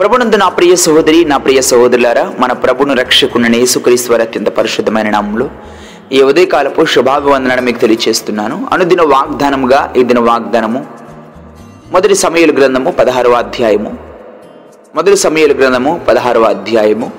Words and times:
ప్రభునందు 0.00 0.36
నా 0.36 0.48
ప్రియ 0.48 0.76
సహోదరి 0.76 1.24
నా 1.24 1.36
ప్రియ 1.36 1.60
సహోదరులారా 1.60 2.32
మన 2.38 2.52
ప్రభును 2.52 2.94
రక్షకున్న 2.94 3.54
యేసుక్రీశ్వర 3.54 4.20
అత్యంత 4.20 4.48
పరిశుద్ధమైన 4.48 5.10
నామంలో 5.10 5.50
ఈ 6.12 6.22
ఉదయకాలపు 6.22 6.84
శుభాభివందనను 6.84 7.62
మీకు 7.62 7.78
తెలియచేస్తున్నాను. 7.78 8.68
అనుదిన 8.72 9.02
వాగ్దానముగా 9.02 9.92
ఈ 9.96 10.04
దిన 10.04 10.18
వాగ్దానము 10.18 10.86
మొదటి 11.92 12.14
సమయలు 12.14 12.52
గ్రంథము 12.52 12.90
పదహారవ 12.90 13.32
అధ్యాయము. 13.32 13.98
మొదటి 14.94 15.16
సమయలు 15.16 15.54
గ్రంథము 15.54 16.00
పదహారవ 16.08 16.42
అధ్యాయము. 16.42 17.12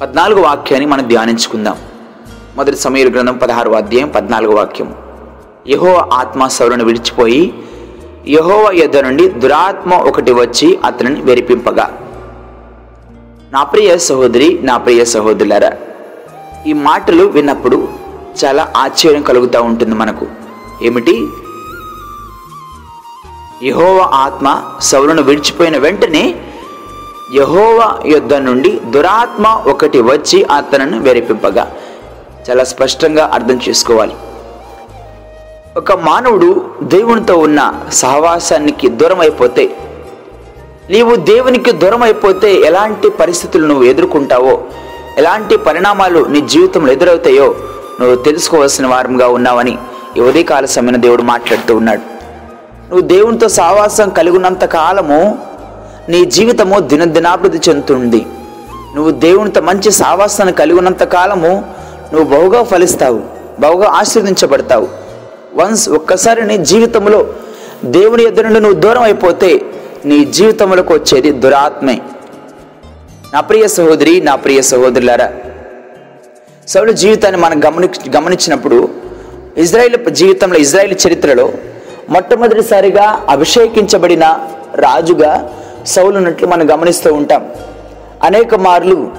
పద్నాలుగు 0.00 0.40
వాక్యాన్ని 0.40 0.86
మనం 0.86 1.08
ధ్యానించుకుందాం. 1.08 1.76
మొదటి 2.56 2.76
సమయలు 2.76 3.10
గ్రంథం 3.10 3.36
పదహారవ 3.36 3.72
అధ్యాయం 3.72 4.08
పద్నాలుగు 4.08 4.56
వాక్యం 4.56 4.94
యహో 5.68 5.96
ఆత్మ 6.12 6.46
సౌలను 6.46 6.84
విడిచిపోయి 6.84 7.54
యహోవ 8.28 8.70
యొద్ద 8.72 8.96
నుండి 8.96 9.28
దురాత్మ 9.28 9.94
ఒకటి 9.94 10.32
వచ్చి 10.32 10.78
అతనిని 10.84 11.22
వెరిపింపగా. 11.22 11.98
నా 13.52 13.62
ప్రియ 13.62 13.98
సహోదరి 13.98 14.58
నా 14.62 14.76
ప్రియ 14.76 15.04
సహోదరులరా 15.04 15.70
ఈ 16.66 16.72
మాటలు 16.72 17.24
విన్నప్పుడు 17.24 17.88
చాలా 18.44 18.72
ఆశ్చర్యం 18.76 19.22
కలుగుతూ 19.22 19.62
ఉంటుంది 19.62 19.94
మనకు. 19.94 20.26
ఏమిటి? 20.82 21.28
యహోవ 23.62 24.10
ఆత్మ 24.12 24.62
సౌలను 24.80 25.22
విడిచిపోయిన 25.22 25.76
వెంటనే 25.76 26.34
యహోవ 27.34 28.02
యుద్ధ 28.06 28.34
నుండి 28.34 28.80
దురాత్మ 28.84 29.62
ఒకటి 29.66 30.00
వచ్చి 30.00 30.44
అతనిని 30.44 30.98
వెరిపింపగా. 30.98 31.72
చాలా 32.50 32.64
స్పష్టంగా 32.64 33.30
అర్థం 33.32 33.60
చేసుకోవాలి. 33.68 34.14
ఒక 35.76 35.92
మానవుడు 35.92 36.70
దేవునితో 36.82 37.34
ఉన్న 37.36 37.60
సహవాసానికి 37.92 38.88
దూరం 38.88 39.20
అయిపోతే 39.20 39.64
నీవు 40.90 41.16
దేవునికి 41.16 41.72
దూరం 41.72 42.02
అయిపోతే 42.02 42.54
ఎలాంటి 42.54 43.10
పరిస్థితులు 43.10 43.66
నువ్వు 43.66 43.84
ఎదుర్కొంటావో 43.84 44.60
ఎలాంటి 45.18 45.56
పరిణామాలు 45.56 46.24
నీ 46.24 46.40
జీవితంలో 46.40 46.92
ఎదురవుతాయో 46.92 47.54
నువ్వు 48.00 48.16
తెలుసుకోవాల్సిన 48.16 48.86
వారంగా 48.86 49.28
ఉన్నావని 49.28 49.78
ఈ 50.16 50.20
ఉదయకాల 50.20 50.64
సమయంలో 50.64 51.00
దేవుడు 51.00 51.22
మాట్లాడుతూ 51.22 51.76
ఉన్నాడు. 51.76 52.00
నువ్వు 52.88 53.00
దేవునితో 53.00 53.48
సహవాసం 53.48 54.08
కలిగినంత 54.08 54.64
కాలము 54.64 55.38
నీ 56.08 56.24
జీవితము 56.24 56.78
దినదినాభివృద్ధి 56.80 57.70
చెందుతుంది. 57.70 58.26
నువ్వు 58.94 59.10
దేవునితో 59.10 59.60
మంచి 59.60 59.90
సహవాసాన్ని 59.90 60.54
కలిగినంత 60.54 61.04
కాలము 61.04 61.52
నువ్వు 62.12 62.36
బహుగా 62.36 62.62
ఫలిస్తావు 62.62 63.20
బహుగా 63.60 63.88
ఆశీర్వదించబడతావు. 63.90 65.05
వన్స్ 65.56 65.88
ఒక్కసారి 65.88 66.46
నీ 66.46 66.56
జీవితంలో 66.56 67.26
దేవుని 67.84 68.24
ఎదురు 68.24 68.46
నుండి 68.46 68.60
నువ్వు 68.60 68.80
దూరం 68.80 69.02
అయిపోతే 69.02 69.60
నీ 70.04 70.24
జీవితంలోకి 70.24 70.92
వచ్చేది 70.92 71.30
దురాత్మే. 71.30 72.00
నా 73.32 73.40
ప్రియ 73.40 73.68
సహోదరి 73.68 74.20
నా 74.20 74.34
ప్రియ 74.34 74.62
సహోదరులారా 74.62 75.32
సౌలు 76.68 76.92
జీవితాన్ని 76.92 77.40
మనం 77.40 77.64
గమని 77.64 77.88
గమనించినప్పుడు 78.16 78.88
ఇజ్రాయిల్ 79.56 80.10
జీవితంలో 80.10 80.58
ఇజ్రాయిల్ 80.58 80.96
చరిత్రలో 81.06 81.52
మొట్టమొదటిసారిగా 82.10 83.26
అభిషేకించబడిన 83.28 84.48
రాజుగా 84.74 85.52
సౌలున్నట్లు 85.86 86.46
మనం 86.46 86.70
గమనిస్తూ 86.70 87.14
ఉంటాం. 87.14 87.50
అనేక 88.22 88.54
మార్లు 88.54 89.10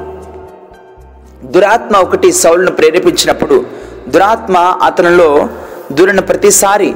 దురాత్మ 1.46 1.98
ఒకటి 1.98 2.32
సౌలును 2.32 2.72
ప్రేరేపించినప్పుడు 2.72 3.66
దురాత్మ 4.10 4.58
అతనిలో 4.58 5.50
దూరిన 5.92 6.20
ప్రతిసారి 6.20 6.96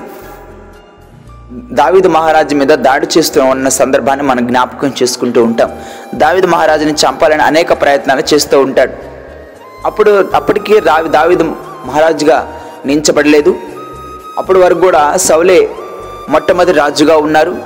దావిద 1.52 2.08
మహారాజు 2.08 2.56
మీద 2.56 2.68
దాడి 2.68 3.08
చేస్తూ 3.18 3.44
ఉన్న 3.44 3.70
సందర్భాన్ని 3.70 4.26
మనం 4.26 4.48
జ్ఞాపకం 4.48 4.94
చేసుకుంటూ 5.04 5.44
ఉంటాం. 5.44 5.72
దావిద 6.16 6.46
మహారాజుని 6.46 6.92
చంపాలని 6.92 7.44
అనేక 7.44 7.82
ప్రయత్నాలు 7.82 8.24
చేస్తూ 8.34 8.62
ఉంటాడు. 8.62 8.94
అప్పుడు 9.86 10.30
అప్పటికీ 10.36 10.80
రావి 10.80 11.10
దావిద 11.10 11.42
మహారాజుగా 11.86 12.60
నించబడలేదు. 12.86 13.56
అప్పటి 14.38 14.60
వరకు 14.60 14.80
కూడా 14.80 15.18
సౌలే 15.18 15.70
మొట్టమొదటి 16.30 16.72
రాజుగా 16.72 17.18
ఉన్నారు. 17.18 17.58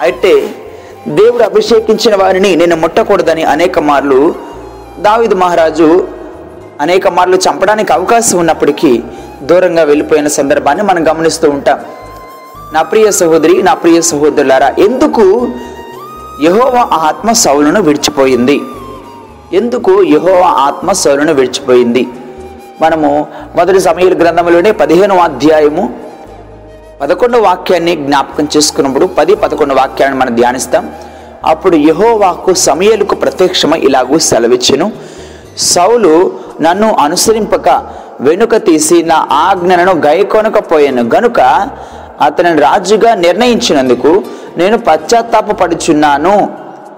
అయితే 0.00 0.54
దేవుడు 1.08 1.42
అభిషేకించిన 1.42 2.16
వారిని 2.16 2.56
నేను 2.56 2.76
ముట్టకూడదని 2.76 3.42
అనేక 3.42 3.78
మార్లు 3.78 4.34
దావిద 4.98 5.34
మహారాజు 5.34 6.08
అనేక 6.80 7.08
మార్లు 7.08 7.36
చంపడానికి 7.36 7.92
అవకాశం 7.92 8.38
ఉన్నప్పటికీ 8.38 9.02
దూరంగా 9.42 9.82
వెళ్ళిపోయిన 9.82 10.28
సందర్భాన్ని 10.28 10.84
మనం 10.84 11.08
గమనిస్తూ 11.08 11.50
ఉంటాం. 11.50 11.78
నా 12.72 12.82
ప్రియ 12.82 13.10
సహోదరి 13.10 13.62
నా 13.62 13.74
ప్రియ 13.74 14.00
సహోదరులారా 14.00 14.74
ఎందుకు 14.78 15.48
యహోవ 16.42 16.88
ఆత్మ 16.92 17.32
సౌలును 17.32 17.82
విడిచిపోయింది? 17.82 18.60
ఎందుకు 19.52 20.02
యహోవ 20.02 20.42
ఆత్మ 20.42 20.92
సౌలును 20.92 21.34
విడిచిపోయింది? 21.34 22.08
మనము 22.80 23.26
మొదటి 23.56 23.80
సమయాల 23.80 24.12
గ్రంథంలోనే 24.12 24.70
పదిహేను 24.70 25.18
అధ్యాయము 25.18 25.94
పదకొండు 27.00 27.38
వాక్యాన్ని 27.38 27.96
జ్ఞాపకం 27.96 28.48
చేసుకున్నప్పుడు 28.56 29.06
పది 29.06 29.34
పదకొండు 29.34 29.74
వాక్యాన్ని 29.74 30.18
మనం 30.18 30.34
ధ్యానిస్తాం. 30.34 30.90
అప్పుడు 31.44 31.76
యహోవాకు 31.76 32.54
సమయలకు 32.54 33.14
ప్రత్యక్షమై 33.14 33.78
ఇలాగూ 33.78 34.18
సెలవిచ్చును. 34.18 34.92
సౌలు 35.58 36.32
నన్ను 36.60 36.94
అనుసరింపక 36.94 37.96
వెనుక 38.20 38.56
తీసి 38.56 39.02
నా 39.02 39.28
ఆజ్ఞలను 39.32 39.92
గైకొనకపోయాను. 39.92 41.02
గనుక 41.14 41.68
అతనిని 42.20 42.60
రాజుగా 42.60 43.14
నిర్ణయించినందుకు 43.14 44.22
నేను 44.56 44.78
పశ్చాత్తాపపడుచున్నాను. 44.78 46.50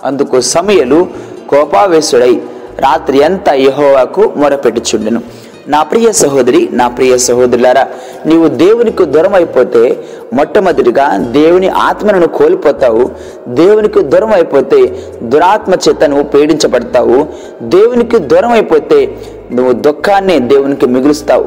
అందుకు 0.05 0.41
సమయలు 0.41 1.07
కోపావేశుడై 1.49 2.41
రాత్రి 2.79 3.23
అంతా 3.23 3.53
యహోవాకు 3.53 4.33
మొరపెట్టుచుండెను. 4.37 5.23
నా 5.69 5.83
ప్రియ 5.83 6.13
సహోదరి 6.13 6.69
నా 6.73 6.89
ప్రియ 6.89 7.19
సహోదరులారా 7.19 7.87
నీవు 8.27 8.49
దేవునికి 8.49 9.05
దూరం 9.05 9.35
అయిపోతే 9.35 10.05
మొట్టమొదటిగా 10.33 11.17
దేవుని 11.17 11.69
ఆత్మను 11.69 12.29
కోల్పోతావు. 12.29 13.11
దేవునికి 13.49 14.03
దూరం 14.03 14.33
అయిపోతే 14.33 15.05
దురాత్మ 15.23 15.75
చేత 15.75 16.05
నువ్వు 16.05 16.25
పీడించబడతావు. 16.25 17.27
దేవునికి 17.63 18.19
దూరం 18.19 18.53
అయిపోతే 18.53 19.19
నువ్వు 19.53 19.73
దుఃఖాన్ని 19.73 20.39
దేవునికి 20.39 20.87
మిగులుస్తావు. 20.87 21.45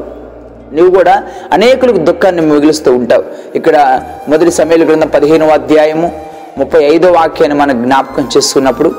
నువ్వు 0.75 0.95
కూడా 0.95 1.23
అనేకులకు 1.53 1.97
దుఃఖాన్ని 1.97 2.41
మిగులుస్తూ 2.41 2.95
ఉంటావు. 2.95 3.23
ఇక్కడ 3.55 4.01
మొదటి 4.29 4.51
సమయాల 4.51 4.87
గ్రంథం 4.87 5.07
పదిహేనవ 5.07 5.47
అధ్యాయము 5.47 6.11
ముప్పై 6.57 6.83
ఐదో 6.83 7.11
వాక్యాన్ని 7.11 7.57
మనం 7.57 7.83
జ్ఞాపకం 7.83 8.29
చేసుకున్నప్పుడు 8.37 8.91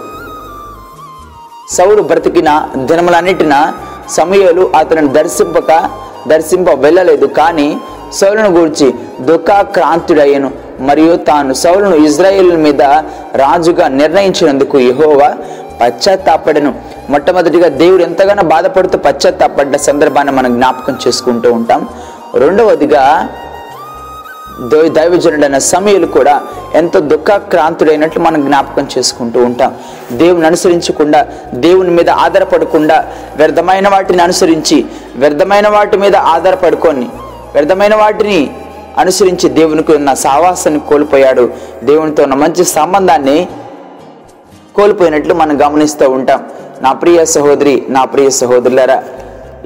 సౌలు 1.70 2.02
బ్రతికిన 2.02 2.68
దినములన్నిటిన 2.76 3.72
సమయాలు 4.10 4.70
అతను 4.78 5.08
దర్శింపక 5.08 5.90
దర్శింప 6.28 6.70
వెళ్ళలేదు. 6.70 7.26
కానీ 7.26 7.76
సౌలను 8.12 8.50
గురించి 8.50 8.94
దుఃఖాక్రాంతుడయ్యను. 9.20 10.50
మరియు 10.80 11.16
తాను 11.16 11.52
సౌలను 11.52 11.96
ఇజ్రాయేల్ 11.96 12.56
మీద 12.56 12.82
రాజుగా 13.34 13.88
నిర్ణయించినందుకు 13.88 14.78
యహోవా 14.78 15.36
పశ్చాత్తాపడను. 15.80 16.91
మొట్టమొదటిగా 17.10 17.68
దేవుడు 17.68 18.02
ఎంతగానో 18.02 18.42
బాధపడుతూ 18.42 18.98
పశ్చాత్తాపడ్డ 18.98 19.76
సందర్భాన్ని 19.76 20.32
మనం 20.32 20.52
జ్ఞాపకం 20.54 20.98
చేసుకుంటూ 21.06 21.52
ఉంటాం. 21.52 21.88
రెండవదిగా 22.34 23.28
దైవజనుడైన 24.96 25.58
సమయలు 25.58 26.06
కూడా 26.06 26.40
ఎంతో 26.75 27.00
దుఃఖాక్రాంతుడైనట్లు 27.00 28.22
మనం 28.22 28.40
జ్ఞాపకం 28.44 28.88
చేసుకుంటూ 28.99 29.44
ఉంటాం. 29.44 29.75
దేవుని 30.12 30.46
అనుసరించకుండా 30.46 31.26
దేవుని 31.54 31.90
మీద 31.90 32.10
ఆధారపడకుండా 32.10 33.12
వ్యర్థమైన 33.37 33.88
వాటిని 33.88 34.22
అనుసరించి 34.22 34.87
వ్యర్థమైన 35.16 35.69
వాటి 35.69 35.96
మీద 35.96 36.16
ఆధారపడుకొని 36.16 37.08
వ్యర్థమైన 37.54 37.94
వాటిని 37.94 38.56
అనుసరించి 38.99 39.49
దేవునికి 39.49 39.93
ఉన్న 39.93 40.14
సావాసాన్ని 40.14 40.81
కోల్పోయాడు. 40.81 41.50
దేవునితో 41.84 42.22
ఉన్న 42.22 42.34
మంచి 42.34 42.64
సంబంధాన్ని 42.64 43.49
కోల్పోయినట్లు 44.75 45.34
మనం 45.34 45.60
గమనిస్తూ 45.60 46.10
ఉంటాం. 46.10 46.46
నా 46.82 46.93
ప్రియ 46.93 47.25
సహోదరి 47.25 47.82
నా 47.88 48.05
ప్రియ 48.05 48.31
సహోదరులరా 48.31 48.96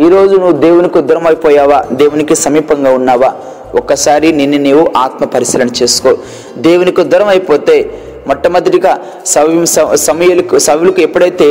ఈరోజు 0.01 0.35
నువ్వు 0.37 0.57
దేవునికి 0.59 1.01
దూరం 1.01 1.27
అయిపోయావా 1.27 1.85
దేవునికి 1.93 2.35
సమీపంగా 2.35 2.91
ఉన్నావా? 2.91 3.31
ఒక్కసారి 3.75 4.33
నిన్ను 4.33 4.59
నీవు 4.59 4.91
ఆత్మ 4.97 5.25
పరిశీలన 5.25 5.69
చేసుకో. 5.83 6.11
దేవునికి 6.57 7.05
దూరం 7.05 7.29
అయిపోతే 7.29 7.77
మొట్టమొదటిగా 8.27 8.93
సవ్యం 9.25 9.65
సమయలకు 9.95 10.59
సవులకు 10.59 11.01
ఎప్పుడైతే 11.01 11.49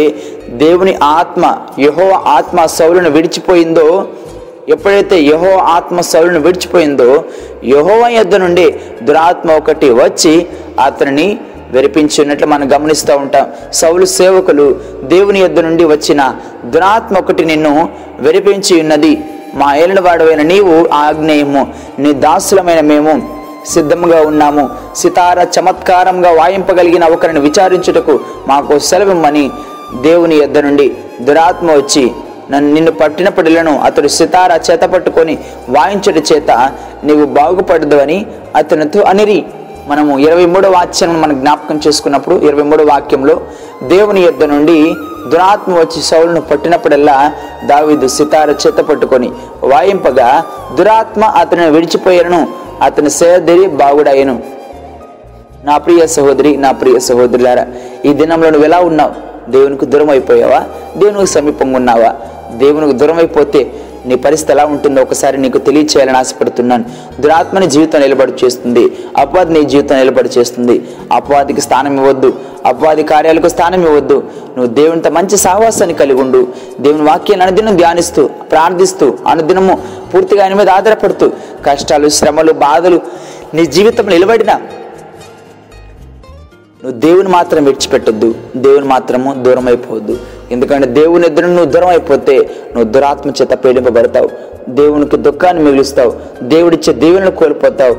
దేవుని 0.54 0.94
ఆత్మ 1.04 1.44
యహో 1.80 2.08
ఆత్మ 2.28 2.66
సౌలను 2.66 3.10
విడిచిపోయిందో 3.10 3.88
ఎప్పుడైతే 4.70 5.24
యహో 5.24 5.52
ఆత్మ 5.68 6.02
సౌలను 6.02 6.40
విడిచిపోయిందో 6.40 7.10
యహోవ 7.66 8.08
యొద్ద 8.08 8.36
నుండి 8.36 8.66
దురాత్మ 9.02 9.52
ఒకటి 9.52 9.90
వచ్చి 10.00 10.34
అతనిని 10.80 11.28
వెరిపించినట్లు 11.72 12.48
మనం 12.48 12.74
గమనిస్తూ 12.76 13.18
ఉంటాం. 13.18 13.48
సౌలు 13.74 14.06
సేవకులు 14.06 14.76
దేవుని 15.04 15.40
యొద్ద 15.40 15.60
నుండి 15.60 15.86
వచ్చిన 15.86 16.36
దురాత్మ 16.66 17.18
ఒకటి 17.18 17.46
నిన్ను 17.46 17.90
వెరిపించి 18.20 18.82
ఉన్నది. 18.82 19.24
మా 19.54 19.76
ఏలినవాడవైన 19.76 20.42
నీవు 20.42 20.88
ఆగ్నేయము. 20.94 21.74
నీ 22.00 22.14
దాసులమైన 22.14 22.80
మేము 22.80 23.36
సిద్ధంగా 23.66 24.22
ఉన్నాము. 24.22 24.70
సితార 24.96 25.48
చమత్కారంగా 25.60 26.32
వాయింపగలిగిన 26.32 27.06
ఒకరిని 27.06 27.40
విచారించుటకు 27.40 28.20
మాకు 28.48 28.80
సెలవిమ్మని 28.80 29.52
దేవుని 30.02 30.36
యొద్ద 30.36 30.58
నుండి 30.58 30.98
దురాత్మ 31.22 31.72
వచ్చి 31.72 32.12
నన్ను 32.52 32.74
నిన్ను 32.74 32.92
పట్టినప్పటిలను 32.92 33.80
అతడు 33.80 34.08
సితార 34.08 34.60
చేత 34.72 34.82
పట్టుకొని 34.82 35.38
వాయించుట 35.70 36.24
చేత 36.34 36.72
నీవు 37.04 37.26
బాగుపడదు 37.26 37.96
అని 37.96 38.26
అతనితో 38.56 39.02
అనిరి. 39.02 39.46
మనము 39.86 40.14
ఇరవై 40.20 40.46
మూడో 40.46 40.68
వాక్యం 40.72 41.12
మనం 41.22 41.36
జ్ఞాపకం 41.42 41.78
చేసుకున్నప్పుడు 41.86 42.36
ఇరవై 42.48 42.64
మూడో 42.64 42.84
వాక్యంలో 42.86 43.36
దేవుని 43.88 44.22
యొద్ద 44.22 44.44
నుండి 44.46 44.78
దురాత్మ 45.32 45.74
వచ్చి 45.80 46.00
సౌలును 46.08 46.42
పట్టినప్పుడల్లా 46.42 47.18
దావీదు 47.66 48.08
సితార 48.16 48.50
చేత 48.64 48.80
పట్టుకొని 48.82 49.30
వాయింపగా 49.72 50.28
దురాత్మ 50.78 51.24
అతను 51.42 51.72
విడిచిపోయాను 51.72 52.42
అతని 52.82 53.12
సేదరి 53.12 53.66
బాగుడయ్యను 53.76 54.36
నా 55.66 55.76
ప్రియ 55.78 56.02
సహోదరి 56.08 56.52
నా 56.58 56.72
ప్రియ 56.74 56.98
సహోదరులారా 57.06 57.64
ఈ 58.06 58.12
దినంలో 58.14 58.50
నువ్వు 58.50 58.66
ఎలా 58.66 58.80
ఉన్నావు? 58.90 59.14
దేవునికి 59.50 59.86
దూరం 59.86 60.10
అయిపోయావా 60.10 60.60
దేవునికి 60.98 61.32
సమీపంగా 61.32 61.76
ఉన్నావా? 61.76 62.12
దేవునికి 62.58 62.94
దూరం 62.94 63.18
అయిపోతే 63.18 63.62
నీ 64.06 64.16
పరిస్థితి 64.16 64.52
ఎలా 64.52 64.66
ఉంటుందో 64.66 65.02
ఒకసారి 65.02 65.38
నీకు 65.38 65.57
తెలియచేయాలని 65.57 66.18
ఆశపడుతున్నాను. 66.18 66.86
దురాత్మని 67.22 67.68
జీవితం 67.68 68.02
నిలబడి 68.02 68.34
చేస్తుంది. 68.46 68.84
అపవాది 69.18 69.54
నీ 69.54 69.63
జీవితం 69.63 69.96
నిలబడి 69.96 70.30
చేస్తుంది. 70.38 70.75
అపవాదికి 71.12 71.62
స్థానం 71.62 71.98
ఇవ్వద్దు. 71.98 72.34
అపవాది 72.66 73.04
కార్యాలకు 73.04 73.48
స్థానం 73.48 73.81
ఇవ్వద్దు. 73.86 74.24
నువ్వు 74.57 74.74
దేవునితో 74.74 75.10
మంచి 75.10 75.38
సహవాసాన్ని 75.38 75.96
కలిగి 75.96 76.19
ఉండు. 76.22 76.48
దేవుని 76.80 77.04
వాక్యాన్ని 77.04 77.46
అనుదినం 77.46 77.78
ధ్యానిస్తూ 77.78 78.30
ప్రార్థిస్తూ 78.52 79.18
అనుదినము 79.28 79.81
పూర్తిగా 80.13 80.44
ఆయన 80.44 80.54
మీద 80.54 80.69
ఆధారపడుతూ 80.69 81.31
కష్టాలు 81.66 82.10
శ్రమలు 82.10 82.54
బాధలు 82.54 83.01
నీ 83.54 83.66
జీవితం 83.66 84.06
నిలబడిన 84.06 84.60
నువ్వు 86.86 87.00
దేవుని 87.00 87.30
మాత్రం 87.30 87.64
విడిచిపెట్టొద్దు. 87.64 88.36
దేవుని 88.56 88.86
మాత్రము 88.86 89.44
దూరం 89.44 89.68
అయిపోవద్దు 89.68 90.18
ఎందుకంటే 90.52 90.88
దేవుని 90.88 91.26
ఎదురు 91.26 91.46
నువ్వు 91.46 91.66
దూరం 91.66 91.88
అయిపోతే 91.88 92.38
నువ్వు 92.76 92.84
దురాత్మ 92.84 93.30
చేత 93.30 93.66
పీడింపబడతావు. 93.66 94.30
దేవునికి 94.70 95.18
దుఃఖాన్ని 95.18 95.64
మిగులుస్తావు. 95.64 96.14
దేవుడిచ్చే 96.44 96.94
దేవుని 96.94 97.32
కోల్పోతావు. 97.32 97.96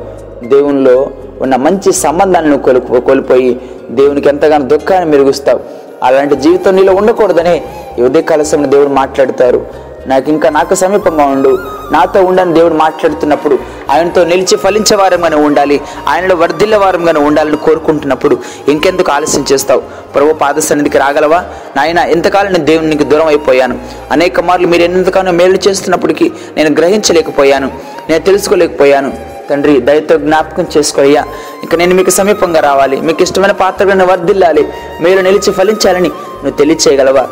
దేవునిలో 0.47 1.11
ఉన్న 1.43 1.57
మంచి 1.57 1.93
సంబంధాలను 1.93 2.59
కోల్పో 2.59 3.01
కోల్పోయి 3.01 3.61
దేవునికి 3.91 4.29
ఎంతగానో 4.29 4.67
దుఃఖాన్ని 4.67 5.11
మెరుగుస్తావు 5.11 5.61
అలాంటి 6.03 6.37
జీవితం 6.37 6.77
నీలో 6.77 6.95
ఉండకూడదని 6.95 7.63
ఈ 7.99 8.03
ఉదయకాల 8.03 8.43
సమయంలో 8.43 8.71
దేవుడు 8.71 8.89
మాట్లాడతారు. 8.89 9.67
నాకు 10.07 10.31
ఇంకా 10.31 10.49
నాకు 10.49 10.75
సమీపంగా 10.75 11.25
ఉండు. 11.25 11.59
నాతో 11.93 12.25
ఉండని 12.25 12.55
దేవుడు 12.55 12.75
మాట్లాడుతున్నప్పుడు 12.75 13.59
ఆయనతో 13.91 14.25
నిలిచి 14.25 14.57
ఫలించే 14.57 14.97
వారంగానే 14.97 15.37
ఉండాలి 15.37 15.81
ఆయనలో 16.09 16.37
వర్ధిల్ల 16.37 16.77
వారంగానే 16.77 17.21
ఉండాలని 17.21 17.57
కోరుకుంటున్నప్పుడు 17.57 18.39
ఇంకెందుకు 18.69 19.13
ఆలస్యం 19.13 19.45
చేస్తావు? 19.53 19.81
ప్రభు 20.15 20.33
పాద 20.33 20.55
సన్నిధికి 20.59 20.99
రాగలవా? 20.99 21.45
నాయన 21.77 21.99
ఎంతకాలం 21.99 22.53
నేను 22.53 22.65
దేవునికి 22.65 23.05
దూరం 23.05 23.27
అయిపోయాను. 23.27 23.79
అనేక 24.13 24.41
మార్లు 24.41 24.67
మీరు 24.67 24.83
ఎంతకాలం 24.83 25.37
మేలు 25.37 25.59
చేస్తున్నప్పటికీ 25.69 26.33
నేను 26.57 26.75
గ్రహించలేకపోయాను. 26.75 27.71
నేను 28.11 28.25
తెలుసుకోలేకపోయాను. 28.25 29.13
తండ్రి 29.51 29.81
దయతో 29.81 30.19
జ్ఞాపకం 30.19 30.67
చేసుకోయ్యా 30.77 31.25
ఇక 31.65 31.75
నేను 31.75 31.95
మీకు 31.95 32.11
సమీపంగా 32.11 32.61
రావాలి. 32.61 33.01
మీకు 33.01 33.23
ఇష్టమైన 33.23 33.53
పాత్రలను 33.53 34.07
వర్ధిల్లాలి. 34.07 34.69
మీరు 35.01 35.21
నిలిచి 35.21 35.53
ఫలించాలని 35.53 36.09
నువ్వు 36.09 36.51
తెలియచేయగలవా? 36.51 37.29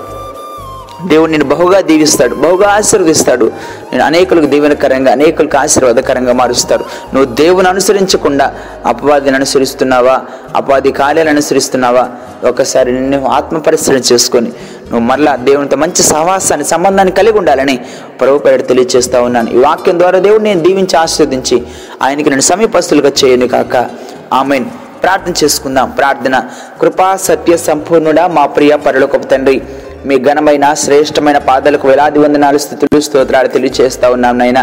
దేవుడు 1.06 1.30
నేను 1.30 1.44
బహుగా 1.44 1.80
దీవిస్తాడు 1.80 2.34
బహుగా 2.34 2.68
ఆశీర్వదిస్తాడు. 2.68 3.52
నేను 3.92 4.04
అనేకులకు 4.04 4.46
దీవెనకరంగా 4.46 5.12
అనేకులకు 5.12 5.58
ఆశీర్వాదకరంగా 5.58 6.32
మారుస్తాడు. 6.32 6.84
నువ్వు 7.14 7.34
దేవుని 7.34 7.68
అనుసరించకుండా 7.68 8.54
అపవాదిని 8.86 9.36
అనుసరిస్తున్నావా? 9.36 10.20
అపవాది 10.56 10.92
కార్యాలను 10.92 11.30
అనుసరిస్తున్నావా? 11.30 12.08
ఒకసారి 12.48 12.92
నిన్ను 12.92 13.26
ఆత్మ 13.26 13.58
పరిశీలన 13.58 14.00
చేసుకొని 14.12 14.46
నువ్వు 14.46 15.00
మరలా 15.00 15.36
దేవునితో 15.36 15.76
మంచి 15.76 16.02
సహవాసాన్ని 16.02 16.66
సంబంధాన్ని 16.66 17.14
కలిగి 17.14 17.38
ఉండాలని 17.38 17.76
ప్రభు 18.20 18.38
పేరు 18.38 18.62
తెలియజేస్తా 18.62 19.20
ఉన్నాను. 19.20 19.50
ఈ 19.50 19.56
వాక్యం 19.56 19.98
ద్వారా 19.98 20.18
దేవుడు 20.18 20.42
నేను 20.42 20.60
దీవించి 20.60 20.96
ఆశీర్వదించి 20.96 21.62
ఆయనకి 22.02 22.30
నేను 22.30 22.40
సమీపస్తులుగా 22.40 23.12
చేయను 23.24 23.48
కాక 23.48 23.90
ఆమెన్. 24.32 24.64
ప్రార్థన 25.02 25.44
చేసుకుందాం. 25.44 25.90
ప్రార్థన. 25.90 26.42
కృపా 26.80 27.16
సత్య 27.16 27.56
సంపూర్ణుడా 27.56 28.26
మా 28.26 28.46
ప్రియ 28.46 28.76
పరలోకపు 28.76 29.24
తండ్రి 29.24 29.62
మీ 30.08 30.16
ఘనమైన 30.28 30.64
శ్రేష్టమైన 30.84 31.38
పాదాలకు 31.48 31.88
వేలాది 31.88 32.18
వందనాలు 32.18 32.58
స్థుతులు 32.64 33.00
స్తోత్రాలు 33.06 33.48
తెలియజేస్తూ 33.48 34.06
ఉన్నాం 34.12 34.38
నాయన. 34.38 34.60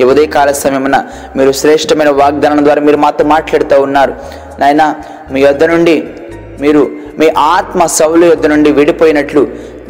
ఈ 0.00 0.04
ఉదయకాల 0.04 0.50
సమయమున 0.62 0.96
మీరు 1.36 1.52
శ్రేష్టమైన 1.60 2.10
వాగ్దానం 2.20 2.64
ద్వారా 2.64 2.80
మీరు 2.88 2.96
మాతో 2.96 3.24
మాట్లాడుతూ 3.34 3.76
ఉన్నారు. 3.82 4.14
నాయన 4.60 4.82
మీ 5.32 5.40
యొద్ద 5.40 5.64
నుండి 5.64 5.96
మీరు 6.60 6.82
మీ 7.20 7.26
ఆత్మ 7.54 7.86
సౌలు 7.98 8.24
యొద్ద 8.24 8.46
నుండి 8.46 8.70
విడిపోయినట్లు 8.70 9.42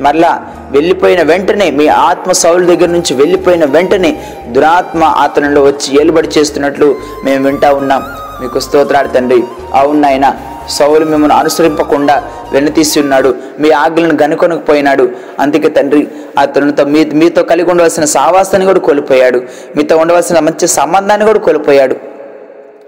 మరలా 0.05 0.31
వెళ్ళిపోయిన 0.71 1.23
వెంటనే 1.23 1.67
మీ 1.79 1.87
ఆత్మ 1.89 2.31
సౌలు 2.33 2.65
దగ్గర 2.67 2.91
నుంచి 2.97 3.13
వెళ్ళిపోయిన 3.15 3.65
వెంటనే 3.65 4.11
దురాత్మ 4.55 5.05
అతనిలో 5.05 5.61
వచ్చి 5.63 5.89
ఏలుబడి 6.01 6.29
చేస్తున్నట్లు 6.39 6.89
మేము 7.25 7.45
వింటా 7.47 7.71
ఉన్నాం. 7.73 8.03
మీకు 8.41 8.59
స్తోత్రాడు 8.59 9.09
తండ్రి. 9.09 9.43
అవును 9.75 10.01
నాయన 10.01 10.35
సౌలు 10.69 11.05
మిమ్మల్ని 11.05 11.39
అనుసరింపకుండా 11.39 12.23
వెనుతీసి 12.53 13.01
ఉన్నాడు. 13.01 13.35
మీ 13.61 13.71
ఆజ్ఞలను 13.71 14.17
గనుకొనకపోయినాడు. 14.23 15.09
అందుకే 15.41 15.69
తండ్రి 15.69 16.09
అతనితో 16.39 16.85
మీ 16.85 17.05
మీతో 17.05 17.43
కలిగి 17.43 17.71
ఉండవలసిన 17.71 18.05
సావాసాన్ని 18.05 18.67
కూడా 18.67 18.81
కోల్పోయాడు. 18.81 19.43
మీతో 19.77 19.97
ఉండవలసిన 19.97 20.39
మంచి 20.39 20.69
సంబంధాన్ని 20.69 21.27
కూడా 21.27 21.39
కోల్పోయాడు. 21.39 22.14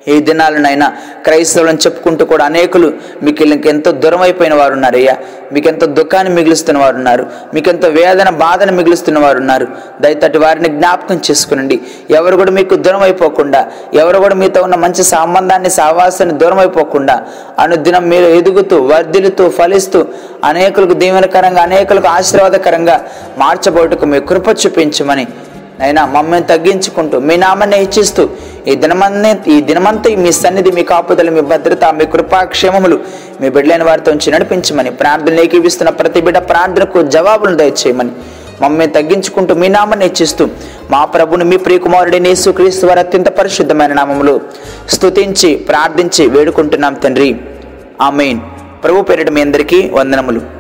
ఈ 0.07 0.17
దినాలనైనా 0.21 0.89
క్రైస్తవులను 1.27 1.81
చెప్పుకుంటూ 1.85 2.25
కూడా 2.25 2.45
అనేకులు 2.45 2.89
మీకు 3.23 3.45
ఇంకెంతో 3.47 3.91
దూరం 4.03 4.23
అయిపోయిన 4.23 4.55
వారు 4.55 4.75
ఉన్నారయ్యా 4.79 5.07
అయ్యా 5.07 5.15
మీకెంతో 5.53 5.87
దుఃఖాన్ని 5.99 6.31
మిగులుస్తున్న 6.37 6.79
వారు 6.83 6.97
ఉన్నారు 6.97 7.25
మీకెంతో 7.55 7.89
వేదన 7.89 8.29
బాధను 8.43 8.73
మిగులుస్తున్న 8.73 9.19
వారు 9.19 9.39
ఉన్నారు 9.43 9.67
దయతటి 10.01 10.39
వారిని 10.39 10.69
జ్ఞాపకం 10.69 11.17
చేసుకునండి. 11.27 11.77
ఎవరు 12.11 12.35
కూడా 12.37 12.53
మీకు 12.59 12.75
దూరం 12.77 13.03
అయిపోకుండా 13.03 13.61
ఎవరు 13.95 14.19
కూడా 14.19 14.37
మీతో 14.43 14.61
ఉన్న 14.63 14.79
మంచి 14.85 15.03
సంబంధాన్ని 15.13 15.71
సావాసాన్ని 15.71 16.37
దూరం 16.39 16.61
అయిపోకుండా 16.65 17.17
అనుదినం 17.59 18.05
మీరు 18.09 18.29
ఎదుగుతూ 18.41 18.79
వర్ధిల్లుతూ 18.93 19.47
ఫలిస్తూ 19.51 20.01
అనేకులకు 20.45 20.97
దీవెనకరంగా 21.03 21.63
అనేకులకు 21.63 22.11
ఆశీర్వాదకరంగా 22.17 22.97
మార్చబోటుకు 23.39 24.07
మీ 24.07 24.21
కృప 24.31 24.49
చూపించమని 24.63 25.27
అయినా 25.83 26.07
మమ్మల్ని 26.07 26.47
తగ్గించుకుంటూ 26.47 27.19
మీ 27.19 27.37
నామాన్ని 27.37 27.77
హెచ్చిస్తూ 27.77 28.29
ఈ 28.69 28.75
దినమన్నే 28.75 29.39
ఈ 29.49 29.61
దినమంతా 29.61 30.11
మీ 30.11 30.33
సన్నిధి 30.33 30.71
మీ 30.71 30.83
కాపుదలు 30.83 31.31
మీ 31.31 31.41
భద్రత 31.41 31.85
మీ 31.85 32.07
కృపాక్షేమములు 32.07 33.01
మీ 33.41 33.49
బిడ్డలైన 33.49 33.83
వారితో 33.83 34.13
ఉంచి 34.13 34.33
నడిపించమని 34.33 34.91
ప్రార్థనలు 34.91 35.41
ఏకీవిస్తున్న 35.41 35.91
ప్రతి 35.91 36.21
బిడ్డ 36.21 36.39
ప్రార్థనకు 36.39 37.03
జవాబులను 37.03 37.57
దయచేయమని 37.57 38.11
మమ్మల్ని 38.63 38.87
తగ్గించుకుంటూ 38.87 39.55
మీ 39.55 39.69
నామాన్ని 39.69 40.07
హెచ్చిస్తూ 40.07 40.49
మా 40.91 41.05
ప్రభుని 41.05 41.45
మీ 41.45 41.57
ప్రియకుమారుడి 41.57 42.21
నేసు 42.21 42.51
క్రీస్తు 42.51 42.87
వారి 42.87 43.01
అత్యంత 43.01 43.29
పరిశుద్ధమైన 43.29 43.93
నామములు 43.93 44.41
స్తుతించి 44.89 45.57
ప్రార్థించి 45.57 46.27
వేడుకుంటున్నాం 46.27 46.95
తండ్రి. 46.95 47.37
ఆమెన్. 48.01 48.41
ప్రభు 48.85 49.03
పేరిట 49.03 49.31
మీ 49.31 49.41
అందరికీ 49.41 49.91
వందనములు. 49.93 50.56